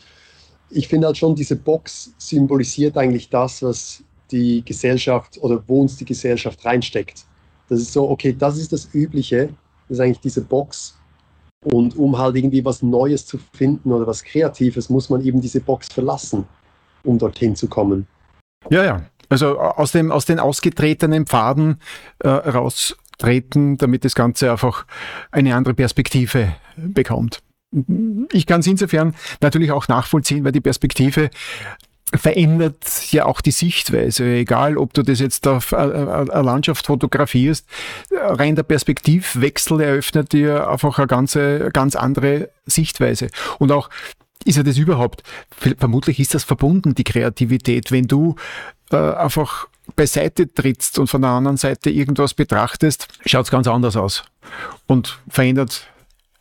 [0.70, 5.96] ich finde halt schon, diese Box symbolisiert eigentlich das, was die Gesellschaft oder wo uns
[5.96, 7.24] die Gesellschaft reinsteckt.
[7.68, 9.48] Das ist so, okay, das ist das Übliche,
[9.88, 10.96] das ist eigentlich diese Box.
[11.64, 15.60] Und um halt irgendwie was Neues zu finden oder was Kreatives, muss man eben diese
[15.60, 16.46] Box verlassen,
[17.04, 18.06] um dorthin zu kommen.
[18.70, 19.09] Ja, ja.
[19.30, 21.78] Also aus, dem, aus den ausgetretenen Pfaden
[22.18, 24.84] äh, raustreten, damit das Ganze einfach
[25.30, 27.40] eine andere Perspektive bekommt.
[28.32, 31.30] Ich kann es insofern natürlich auch nachvollziehen, weil die Perspektive
[32.12, 34.24] verändert ja auch die Sichtweise.
[34.24, 37.68] Egal, ob du das jetzt auf eine Landschaft fotografierst,
[38.10, 41.38] rein der Perspektivwechsel eröffnet dir einfach eine ganz,
[41.72, 43.28] ganz andere Sichtweise.
[43.58, 43.90] Und auch
[44.44, 45.22] ist ja das überhaupt,
[45.78, 48.36] vermutlich ist das verbunden, die Kreativität, wenn du
[48.90, 53.96] äh, einfach beiseite trittst und von der anderen Seite irgendwas betrachtest, schaut es ganz anders
[53.96, 54.24] aus
[54.86, 55.86] und verändert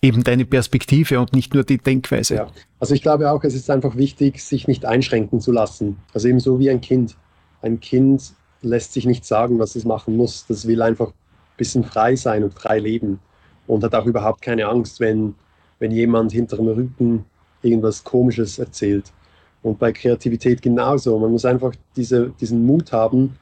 [0.01, 2.35] eben deine Perspektive und nicht nur die Denkweise.
[2.35, 2.47] Ja.
[2.79, 5.97] Also ich glaube auch, es ist einfach wichtig, sich nicht einschränken zu lassen.
[6.13, 7.17] Also eben so wie ein Kind.
[7.61, 10.45] Ein Kind lässt sich nicht sagen, was es machen muss.
[10.47, 13.19] Das will einfach ein bisschen frei sein und frei leben
[13.67, 15.35] und hat auch überhaupt keine Angst, wenn,
[15.79, 17.25] wenn jemand hinter dem Rücken
[17.61, 19.11] irgendwas Komisches erzählt.
[19.61, 21.17] Und bei Kreativität genauso.
[21.19, 23.37] Man muss einfach diese, diesen Mut haben,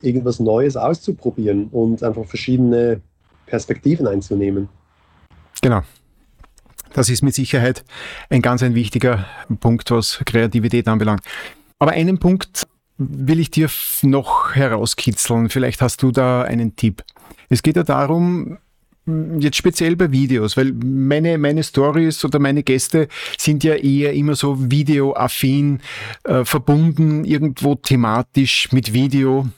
[0.00, 3.00] irgendwas Neues auszuprobieren und einfach verschiedene
[3.46, 4.68] Perspektiven einzunehmen.
[5.62, 5.82] Genau.
[6.92, 7.84] Das ist mit Sicherheit
[8.28, 9.24] ein ganz ein wichtiger
[9.60, 11.22] Punkt, was Kreativität anbelangt.
[11.78, 12.66] Aber einen Punkt
[12.98, 13.70] will ich dir
[14.02, 15.48] noch herauskitzeln.
[15.48, 17.02] Vielleicht hast du da einen Tipp.
[17.48, 18.58] Es geht ja darum,
[19.04, 24.36] Jetzt speziell bei Videos, weil meine, meine Stories oder meine Gäste sind ja eher immer
[24.36, 25.80] so videoaffin,
[26.22, 29.48] äh, verbunden irgendwo thematisch mit Video.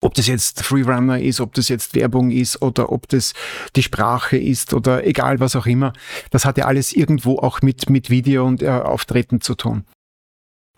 [0.00, 3.34] Ob das jetzt Freerunner ist, ob das jetzt Werbung ist oder ob das
[3.74, 5.92] die Sprache ist oder egal was auch immer.
[6.30, 9.84] Das hat ja alles irgendwo auch mit, mit Video und äh, Auftreten zu tun.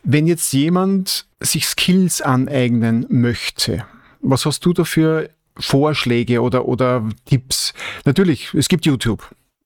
[0.02, 3.84] Wenn jetzt jemand sich Skills aneignen möchte,
[4.22, 7.74] was hast du dafür Vorschläge oder, oder Tipps?
[8.04, 9.22] Natürlich, es gibt YouTube.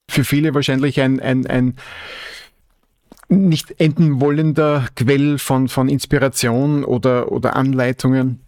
[0.09, 1.77] Für viele wahrscheinlich ein, ein, ein
[3.29, 8.40] nicht enden wollender Quell von, von Inspiration oder, oder Anleitungen.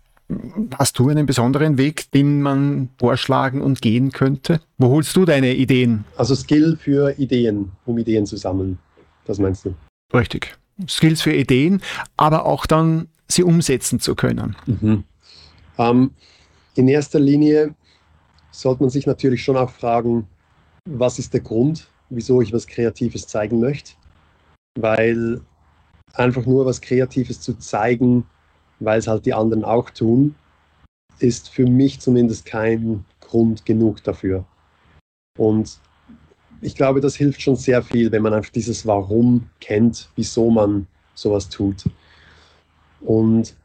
[0.79, 4.61] Hast du einen besonderen Weg, den man vorschlagen und gehen könnte?
[4.77, 6.05] Wo holst du deine Ideen?
[6.17, 8.79] Also Skill für Ideen, um Ideen zu sammeln.
[9.25, 9.75] Das meinst du?
[10.13, 10.57] Richtig.
[10.87, 11.81] Skills für Ideen,
[12.17, 14.57] aber auch dann sie umsetzen zu können.
[14.67, 15.05] Mhm.
[15.79, 16.11] Ähm,
[16.79, 17.75] in erster Linie
[18.53, 20.29] sollte man sich natürlich schon auch fragen,
[20.85, 23.95] was ist der Grund, wieso ich was Kreatives zeigen möchte?
[24.79, 25.41] Weil
[26.15, 28.25] einfach nur was Kreatives zu zeigen,
[28.79, 30.37] weil es halt die anderen auch tun,
[31.19, 34.45] ist für mich zumindest kein Grund genug dafür.
[35.37, 35.81] Und
[36.61, 40.87] ich glaube, das hilft schon sehr viel, wenn man einfach dieses Warum kennt, wieso man
[41.15, 41.85] sowas tut.
[43.01, 43.57] Und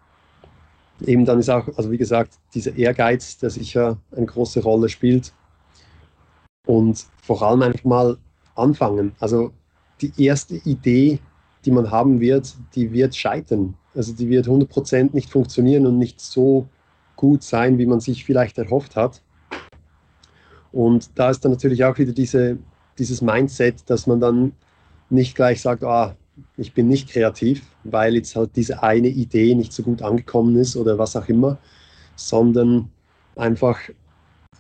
[1.02, 5.34] eben dann ist auch, also wie gesagt, dieser Ehrgeiz, der sicher eine große Rolle spielt.
[6.66, 8.18] Und vor allem einfach mal
[8.56, 9.14] anfangen.
[9.20, 9.52] Also
[10.02, 11.20] die erste Idee,
[11.66, 13.76] die man haben wird, die wird scheitern.
[13.96, 16.68] Also die wird 100% nicht funktionieren und nicht so
[17.16, 19.22] gut sein, wie man sich vielleicht erhofft hat.
[20.72, 22.58] Und da ist dann natürlich auch wieder diese,
[22.98, 24.54] dieses Mindset, dass man dann
[25.10, 26.16] nicht gleich sagt, ah,
[26.58, 30.76] ich bin nicht kreativ, weil jetzt halt diese eine Idee nicht so gut angekommen ist
[30.76, 31.58] oder was auch immer,
[32.16, 32.90] sondern
[33.36, 33.80] einfach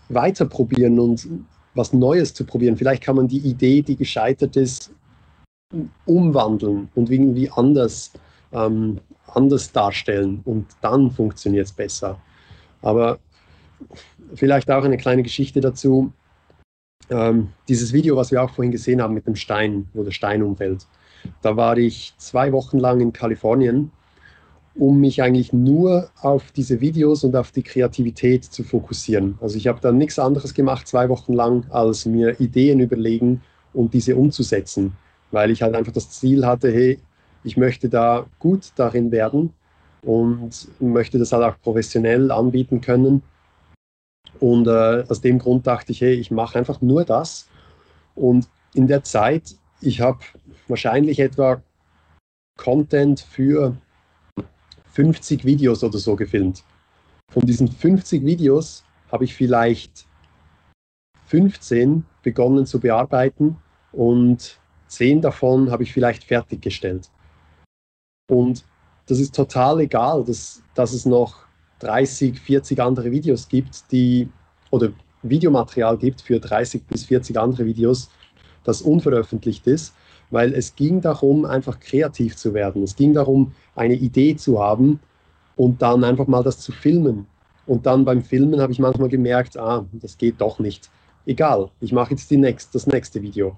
[0.09, 1.27] weiter probieren und
[1.75, 2.77] was Neues zu probieren.
[2.77, 4.91] Vielleicht kann man die Idee, die gescheitert ist,
[6.05, 8.11] umwandeln und irgendwie anders,
[8.51, 12.19] ähm, anders darstellen und dann funktioniert es besser.
[12.81, 13.17] Aber
[14.35, 16.11] vielleicht auch eine kleine Geschichte dazu.
[17.09, 20.43] Ähm, dieses Video, was wir auch vorhin gesehen haben mit dem Stein, wo der Stein
[20.43, 20.85] umfällt.
[21.41, 23.91] Da war ich zwei Wochen lang in Kalifornien,
[24.75, 29.37] um mich eigentlich nur auf diese Videos und auf die Kreativität zu fokussieren.
[29.41, 33.41] Also ich habe da nichts anderes gemacht, zwei Wochen lang, als mir Ideen überlegen
[33.73, 34.93] und diese umzusetzen,
[35.31, 36.99] weil ich halt einfach das Ziel hatte, hey,
[37.43, 39.53] ich möchte da gut darin werden
[40.01, 43.21] und möchte das halt auch professionell anbieten können.
[44.39, 47.47] Und äh, aus dem Grund dachte ich, hey, ich mache einfach nur das.
[48.15, 50.19] Und in der Zeit, ich habe
[50.67, 51.61] wahrscheinlich etwa
[52.57, 53.75] Content für
[54.91, 56.63] 50 Videos oder so gefilmt.
[57.31, 60.05] Von diesen 50 Videos habe ich vielleicht
[61.25, 63.57] 15 begonnen zu bearbeiten
[63.91, 67.09] und 10 davon habe ich vielleicht fertiggestellt.
[68.29, 68.63] Und
[69.07, 71.45] das ist total egal, dass, dass es noch
[71.79, 74.29] 30, 40 andere Videos gibt, die
[74.69, 74.91] oder
[75.23, 78.09] Videomaterial gibt für 30 bis 40 andere Videos,
[78.63, 79.93] das unveröffentlicht ist
[80.33, 82.83] weil es ging darum, einfach kreativ zu werden.
[82.83, 84.99] Es ging darum, eine Idee zu haben
[85.55, 87.27] und dann einfach mal das zu filmen.
[87.67, 90.89] Und dann beim Filmen habe ich manchmal gemerkt, ah, das geht doch nicht.
[91.25, 93.55] Egal, ich mache jetzt die next, das nächste Video.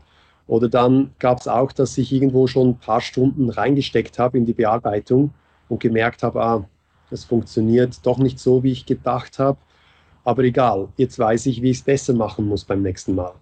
[0.48, 4.46] Oder dann gab es auch, dass ich irgendwo schon ein paar Stunden reingesteckt habe in
[4.46, 5.34] die Bearbeitung
[5.70, 6.66] und gemerkt habe, ah,
[7.10, 9.58] es funktioniert doch nicht so, wie ich gedacht habe.
[10.26, 13.34] Aber egal, jetzt weiß ich, wie ich es besser machen muss beim nächsten Mal.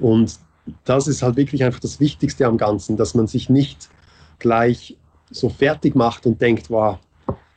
[0.00, 0.38] Und
[0.84, 3.88] das ist halt wirklich einfach das Wichtigste am Ganzen, dass man sich nicht
[4.38, 4.96] gleich
[5.30, 6.98] so fertig macht und denkt, wow,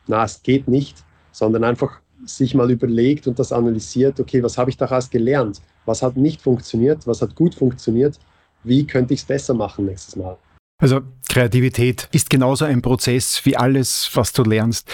[0.08, 4.70] na, es geht nicht, sondern einfach sich mal überlegt und das analysiert, okay, was habe
[4.70, 5.62] ich daraus gelernt?
[5.86, 7.06] Was hat nicht funktioniert?
[7.06, 8.20] Was hat gut funktioniert?
[8.64, 10.38] Wie könnte ich es besser machen nächstes Mal?
[10.80, 14.90] Also Kreativität ist genauso ein Prozess wie alles, was du lernst.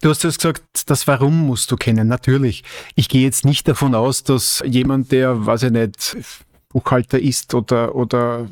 [0.00, 2.08] Du hast jetzt gesagt, das Warum musst du kennen.
[2.08, 2.64] Natürlich.
[2.96, 6.16] Ich gehe jetzt nicht davon aus, dass jemand, der, weiß ich nicht,
[6.72, 8.46] Buchhalter ist oder, oder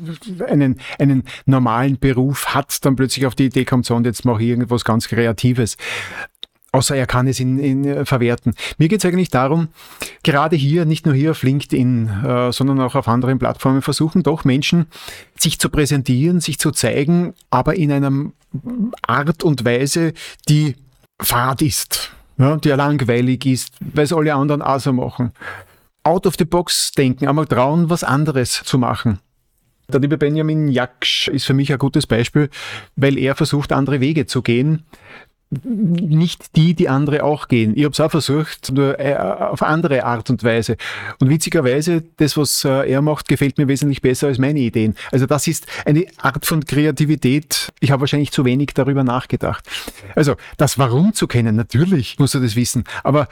[0.47, 4.43] einen, einen normalen Beruf hat, dann plötzlich auf die Idee kommt, so und jetzt mache
[4.43, 5.77] ich irgendwas ganz Kreatives.
[6.73, 8.53] Außer er kann es in, in äh, verwerten.
[8.77, 9.67] Mir geht es eigentlich darum,
[10.23, 14.45] gerade hier, nicht nur hier auf LinkedIn, äh, sondern auch auf anderen Plattformen versuchen doch
[14.45, 14.85] Menschen
[15.37, 18.31] sich zu präsentieren, sich zu zeigen, aber in einer
[19.05, 20.13] Art und Weise,
[20.47, 20.75] die
[21.21, 25.33] fad ist, ja, die langweilig ist, weil es alle anderen auch so machen
[26.03, 29.19] out of the box denken, einmal trauen, was anderes zu machen.
[29.91, 32.49] Der liebe Benjamin Jaksch ist für mich ein gutes Beispiel,
[32.95, 34.85] weil er versucht, andere Wege zu gehen.
[35.65, 37.75] nicht die, die andere auch gehen.
[37.75, 40.77] Ich habe es auch versucht, nur äh, auf andere Art und Weise.
[41.19, 44.95] Und witzigerweise, das, was äh, er macht, gefällt mir wesentlich besser als meine Ideen.
[45.11, 47.73] Also das ist eine Art von Kreativität.
[47.81, 49.67] Ich habe wahrscheinlich zu wenig darüber nachgedacht.
[50.15, 52.85] Also das Warum zu kennen, natürlich muss er das wissen.
[53.03, 53.27] Aber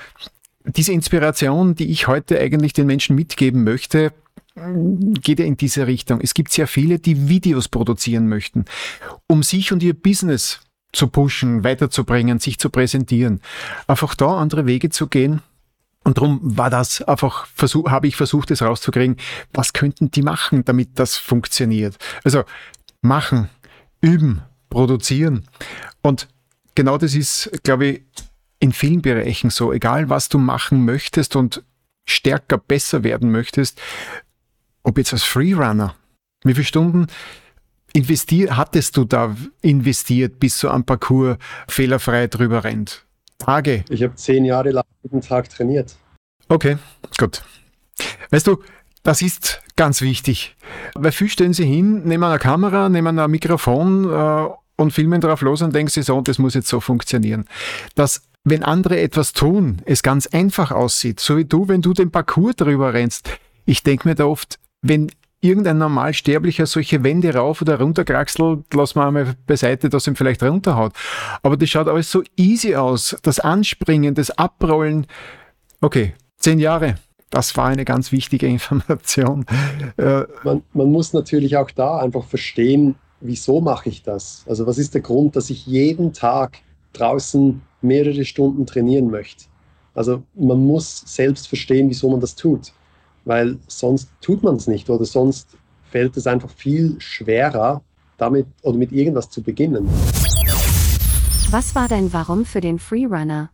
[0.65, 4.11] diese Inspiration, die ich heute eigentlich den Menschen mitgeben möchte,
[4.55, 6.19] geht ja in diese Richtung.
[6.21, 8.65] Es gibt sehr viele, die Videos produzieren möchten,
[9.27, 10.59] um sich und ihr Business
[10.91, 13.41] zu pushen, weiterzubringen, sich zu präsentieren.
[13.87, 15.41] Einfach da andere Wege zu gehen.
[16.03, 17.47] Und darum war das einfach,
[17.87, 19.17] habe ich versucht, es rauszukriegen,
[19.53, 21.97] was könnten die machen, damit das funktioniert.
[22.23, 22.43] Also
[23.01, 23.49] machen,
[24.01, 25.45] üben, produzieren.
[26.01, 26.27] Und
[26.73, 28.01] genau das ist, glaube ich,
[28.59, 29.71] in vielen Bereichen so.
[29.73, 31.63] Egal, was du machen möchtest und
[32.05, 33.79] stärker, besser werden möchtest,
[34.83, 35.95] ob jetzt als Freerunner,
[36.43, 37.07] wie viele Stunden
[37.93, 43.05] investier hattest du da investiert, bis so ein Parcours fehlerfrei drüber rennt?
[43.37, 43.85] Tage?
[43.89, 45.95] Ich habe zehn Jahre lang jeden Tag trainiert.
[46.49, 46.77] Okay,
[47.17, 47.43] gut.
[48.31, 48.61] Weißt du,
[49.03, 50.55] das ist ganz wichtig.
[50.95, 55.41] Weil viel stellen sie hin, nehmen eine Kamera, nehmen ein Mikrofon äh, und filmen drauf
[55.41, 57.45] los und denken sie so, das muss jetzt so funktionieren.
[57.95, 62.11] Dass, wenn andere etwas tun, es ganz einfach aussieht, so wie du, wenn du den
[62.11, 63.29] Parcours drüber rennst.
[63.65, 68.95] Ich denke mir da oft, wenn irgendein Normalsterblicher solche Wände rauf oder runter kraxelt, lass
[68.95, 70.93] mal einmal beiseite, dass ihm vielleicht runterhaut.
[71.43, 73.15] Aber das schaut alles so easy aus.
[73.23, 75.07] Das Anspringen, das Abrollen.
[75.81, 76.95] Okay, zehn Jahre.
[77.29, 79.45] Das war eine ganz wichtige Information.
[79.97, 84.43] Äh, man, man muss natürlich auch da einfach verstehen, wieso mache ich das?
[84.47, 86.59] Also was ist der Grund, dass ich jeden Tag
[86.93, 89.45] draußen mehrere Stunden trainieren möchte?
[89.93, 92.73] Also man muss selbst verstehen, wieso man das tut
[93.29, 95.55] weil sonst tut man es nicht oder sonst
[95.91, 97.81] fällt es einfach viel schwerer,
[98.17, 99.87] damit oder mit irgendwas zu beginnen.
[101.51, 103.49] Was war dein Warum für den Freerunner?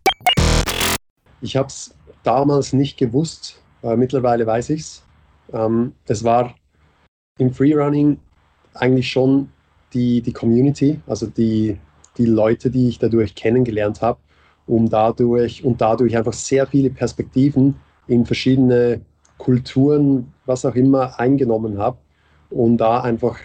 [1.42, 1.94] Ich habe es
[2.24, 5.04] damals nicht gewusst, äh, mittlerweile weiß ich es.
[5.54, 6.56] Ähm, es war
[7.38, 8.18] im Freerunning
[8.74, 9.50] eigentlich schon
[9.94, 11.78] die, die Community, also die,
[12.18, 14.20] die Leute, die ich dadurch kennengelernt habe,
[14.68, 17.76] um dadurch und dadurch einfach sehr viele Perspektiven
[18.08, 19.02] in verschiedene
[19.38, 21.98] Kulturen, was auch immer, eingenommen habe,
[22.50, 23.38] um da einfach,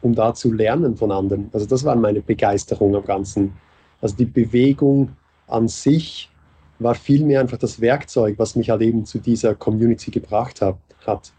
[0.00, 1.50] um da zu lernen von anderen.
[1.52, 3.52] Also das war meine Begeisterung am Ganzen.
[4.00, 5.10] Also die Bewegung
[5.46, 6.30] an sich
[6.78, 10.76] war vielmehr einfach das Werkzeug, was mich halt eben zu dieser Community gebracht hat.
[11.06, 11.32] hat.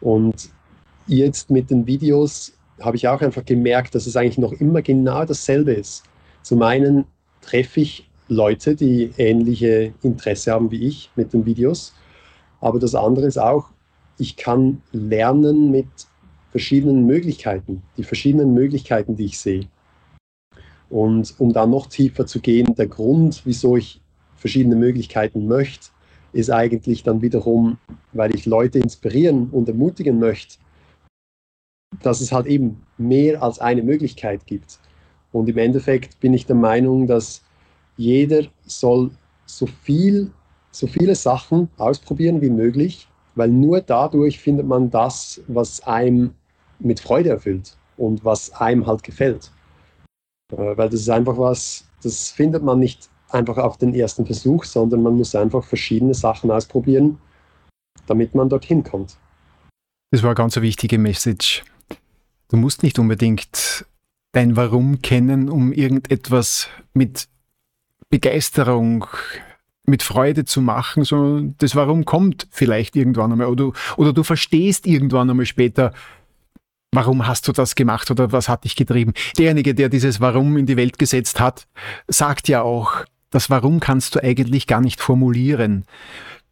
[0.00, 0.50] Und
[1.06, 5.24] jetzt mit den Videos habe ich auch einfach gemerkt, dass es eigentlich noch immer genau
[5.24, 6.04] dasselbe ist.
[6.42, 7.04] Zum einen
[7.40, 11.94] treffe ich Leute, die ähnliche Interesse haben wie ich mit den Videos.
[12.60, 13.66] Aber das andere ist auch,
[14.18, 15.86] ich kann lernen mit
[16.50, 19.66] verschiedenen Möglichkeiten, die verschiedenen Möglichkeiten, die ich sehe.
[20.88, 24.00] Und um da noch tiefer zu gehen, der Grund, wieso ich
[24.36, 25.88] verschiedene Möglichkeiten möchte,
[26.32, 27.78] ist eigentlich dann wiederum,
[28.12, 30.56] weil ich Leute inspirieren und ermutigen möchte,
[32.02, 34.78] dass es halt eben mehr als eine Möglichkeit gibt.
[35.32, 37.42] Und im Endeffekt bin ich der Meinung, dass
[37.96, 39.10] jeder soll
[39.46, 40.30] so viel
[40.74, 46.34] so viele Sachen ausprobieren wie möglich, weil nur dadurch findet man das, was einem
[46.80, 49.52] mit Freude erfüllt und was einem halt gefällt.
[50.52, 54.64] Äh, weil das ist einfach was, das findet man nicht einfach auf den ersten Versuch,
[54.64, 57.18] sondern man muss einfach verschiedene Sachen ausprobieren,
[58.06, 59.16] damit man dorthin kommt.
[60.10, 61.64] Das war eine ganz wichtige Message.
[62.48, 63.86] Du musst nicht unbedingt
[64.32, 67.28] dein Warum kennen, um irgendetwas mit
[68.10, 69.06] Begeisterung,
[69.86, 73.48] mit Freude zu machen, sondern das Warum kommt vielleicht irgendwann einmal.
[73.48, 75.92] Oder, oder du verstehst irgendwann einmal später,
[76.92, 79.12] warum hast du das gemacht oder was hat dich getrieben.
[79.36, 81.66] Derjenige, der dieses Warum in die Welt gesetzt hat,
[82.08, 85.84] sagt ja auch, das Warum kannst du eigentlich gar nicht formulieren,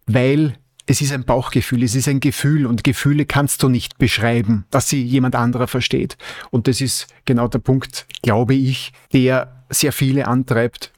[0.07, 4.65] weil es ist ein Bauchgefühl, es ist ein Gefühl und Gefühle kannst du nicht beschreiben,
[4.71, 6.17] dass sie jemand anderer versteht.
[6.51, 10.93] Und das ist genau der Punkt, glaube ich, der sehr viele antreibt.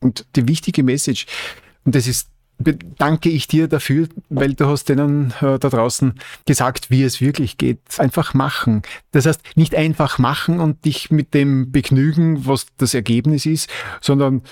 [0.00, 1.26] Und die wichtige Message,
[1.84, 2.28] und das ist
[2.98, 6.14] danke ich dir dafür, weil du hast denen äh, da draußen
[6.46, 7.80] gesagt, wie es wirklich geht.
[7.98, 8.82] Einfach machen.
[9.10, 13.68] Das heißt, nicht einfach machen und dich mit dem begnügen, was das Ergebnis ist,
[14.00, 14.42] sondern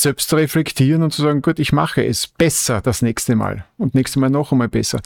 [0.00, 4.20] selbst reflektieren und zu sagen, gut, ich mache es besser das nächste Mal und nächstes
[4.20, 5.00] Mal noch einmal besser.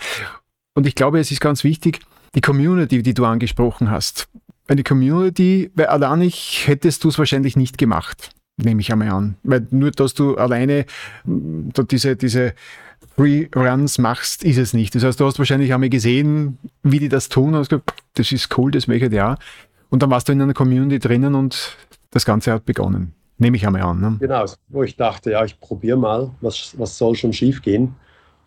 [0.75, 2.01] Und ich glaube, es ist ganz wichtig,
[2.35, 4.29] die Community, die du angesprochen hast.
[4.69, 9.37] Eine Community, weil allein ich hättest du es wahrscheinlich nicht gemacht nehme ich einmal an.
[9.43, 10.87] Weil nur, dass du alleine
[11.25, 12.55] mm, diese, diese
[13.17, 13.49] Free
[13.99, 14.95] machst, ist es nicht.
[14.95, 18.33] Das heißt, du hast wahrscheinlich einmal gesehen, wie die das tun und hast gesagt, das
[18.33, 19.39] ist cool, das möchte ich ja.
[19.91, 21.77] Und dann warst du in einer Community drinnen und
[22.11, 23.13] das Ganze hat begonnen.
[23.39, 24.01] Nehme ich einmal an.
[24.01, 24.17] Ne?
[24.21, 27.95] Genau, wo ich dachte, ja, ich probiere mal, was, was soll schon schief gehen.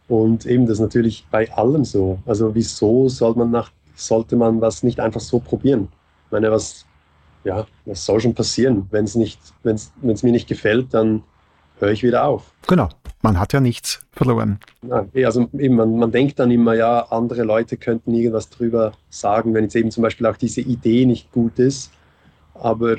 [0.08, 2.20] Und eben das ist natürlich bei allem so.
[2.26, 5.90] Also wieso soll man nach, sollte man was nicht einfach so probieren?
[6.26, 6.86] Ich meine, was,
[7.44, 8.88] ja, was soll schon passieren?
[8.90, 11.24] Wenn es nicht, wenn es mir nicht gefällt, dann
[11.80, 12.52] höre ich wieder auf.
[12.68, 12.90] Genau,
[13.22, 14.60] man hat ja nichts verloren.
[14.82, 18.94] Ja, eh, also eben, man, man denkt dann immer, ja, andere Leute könnten irgendwas drüber
[19.10, 21.92] sagen, wenn jetzt eben zum Beispiel auch diese Idee nicht gut ist.
[22.56, 22.98] Aber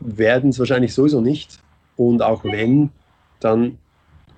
[0.00, 1.58] werden es wahrscheinlich sowieso nicht.
[1.96, 2.90] Und auch wenn,
[3.40, 3.78] dann,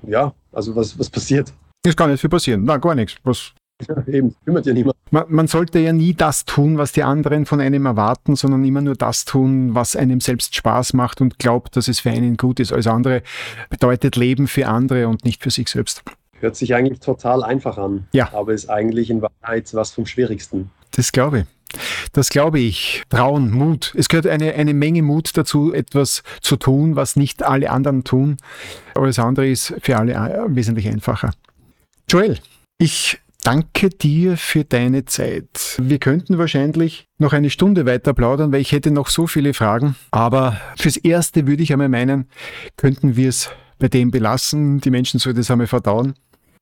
[0.02, 1.52] ja, also was, was passiert?
[1.84, 2.64] Es kann nicht viel passieren.
[2.64, 3.16] Nein, gar nichts.
[3.22, 3.52] Was,
[3.88, 4.96] ja, eben, kümmert ja niemand.
[5.10, 8.80] Man, man, sollte ja nie das tun, was die anderen von einem erwarten, sondern immer
[8.80, 12.60] nur das tun, was einem selbst Spaß macht und glaubt, dass es für einen gut
[12.60, 12.72] ist.
[12.72, 13.22] Alles andere
[13.68, 16.02] bedeutet Leben für andere und nicht für sich selbst.
[16.38, 18.06] Hört sich eigentlich total einfach an.
[18.12, 18.32] Ja.
[18.32, 20.70] Aber ist eigentlich in Wahrheit was vom Schwierigsten.
[20.92, 21.44] Das glaube ich.
[22.12, 23.02] Das glaube ich.
[23.08, 23.92] Trauen, Mut.
[23.96, 28.36] Es gehört eine, eine Menge Mut dazu, etwas zu tun, was nicht alle anderen tun.
[28.94, 31.32] Aber das andere ist für alle äh, wesentlich einfacher.
[32.08, 32.38] Joel,
[32.78, 35.76] ich danke dir für deine Zeit.
[35.78, 39.96] Wir könnten wahrscheinlich noch eine Stunde weiter plaudern, weil ich hätte noch so viele Fragen.
[40.10, 42.26] Aber fürs Erste würde ich einmal meinen,
[42.76, 44.80] könnten wir es bei dem belassen.
[44.80, 46.14] Die Menschen sollten es einmal verdauen.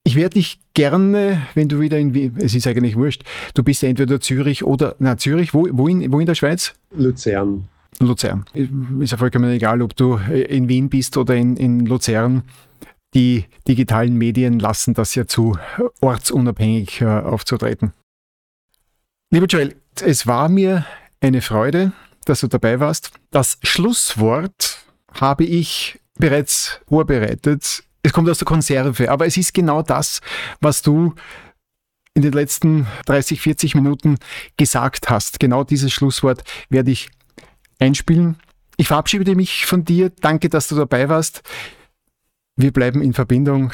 [0.03, 3.23] Ich werde dich gerne, wenn du wieder in Wien, es ist eigentlich wurscht,
[3.53, 6.73] du bist ja entweder Zürich oder, na Zürich, wo, wo, in, wo in der Schweiz?
[6.95, 7.67] Luzern.
[7.99, 8.45] Luzern.
[8.53, 12.43] Ist ja vollkommen egal, ob du in Wien bist oder in, in Luzern.
[13.13, 15.57] Die digitalen Medien lassen das ja zu,
[15.99, 17.93] ortsunabhängig äh, aufzutreten.
[19.31, 20.85] Lieber Joel, es war mir
[21.19, 21.91] eine Freude,
[22.25, 23.11] dass du dabei warst.
[23.31, 24.79] Das Schlusswort
[25.13, 27.83] habe ich bereits vorbereitet.
[28.03, 30.21] Es kommt aus der Konserve, aber es ist genau das,
[30.61, 31.15] was du
[32.13, 34.17] in den letzten 30, 40 Minuten
[34.57, 35.39] gesagt hast.
[35.39, 37.09] Genau dieses Schlusswort werde ich
[37.79, 38.37] einspielen.
[38.77, 40.09] Ich verabschiede mich von dir.
[40.09, 41.41] Danke, dass du dabei warst.
[42.55, 43.71] Wir bleiben in Verbindung.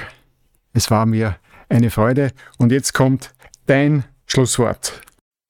[0.73, 1.37] Es war mir
[1.69, 2.31] eine Freude.
[2.57, 3.33] Und jetzt kommt
[3.65, 5.01] dein Schlusswort.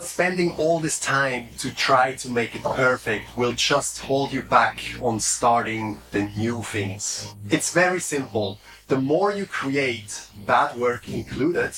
[0.01, 4.77] Spending all this time to try to make it perfect will just hold you back
[5.01, 7.33] on starting the new things.
[7.49, 8.57] It's very simple.
[8.87, 11.71] The more you create, bad work included,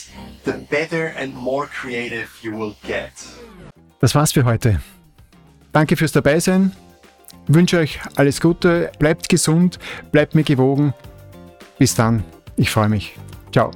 [0.46, 3.12] the better and more creative you will get.
[4.00, 4.82] Das war's für heute.
[5.72, 6.76] Danke fürs Dabeisein.
[7.48, 9.78] Wünsche euch alles Gute, bleibt gesund,
[10.12, 10.96] bleibt mir gewogen.
[11.78, 12.24] Bis dann,
[12.56, 13.14] ich freue mich.
[13.52, 13.72] Ciao.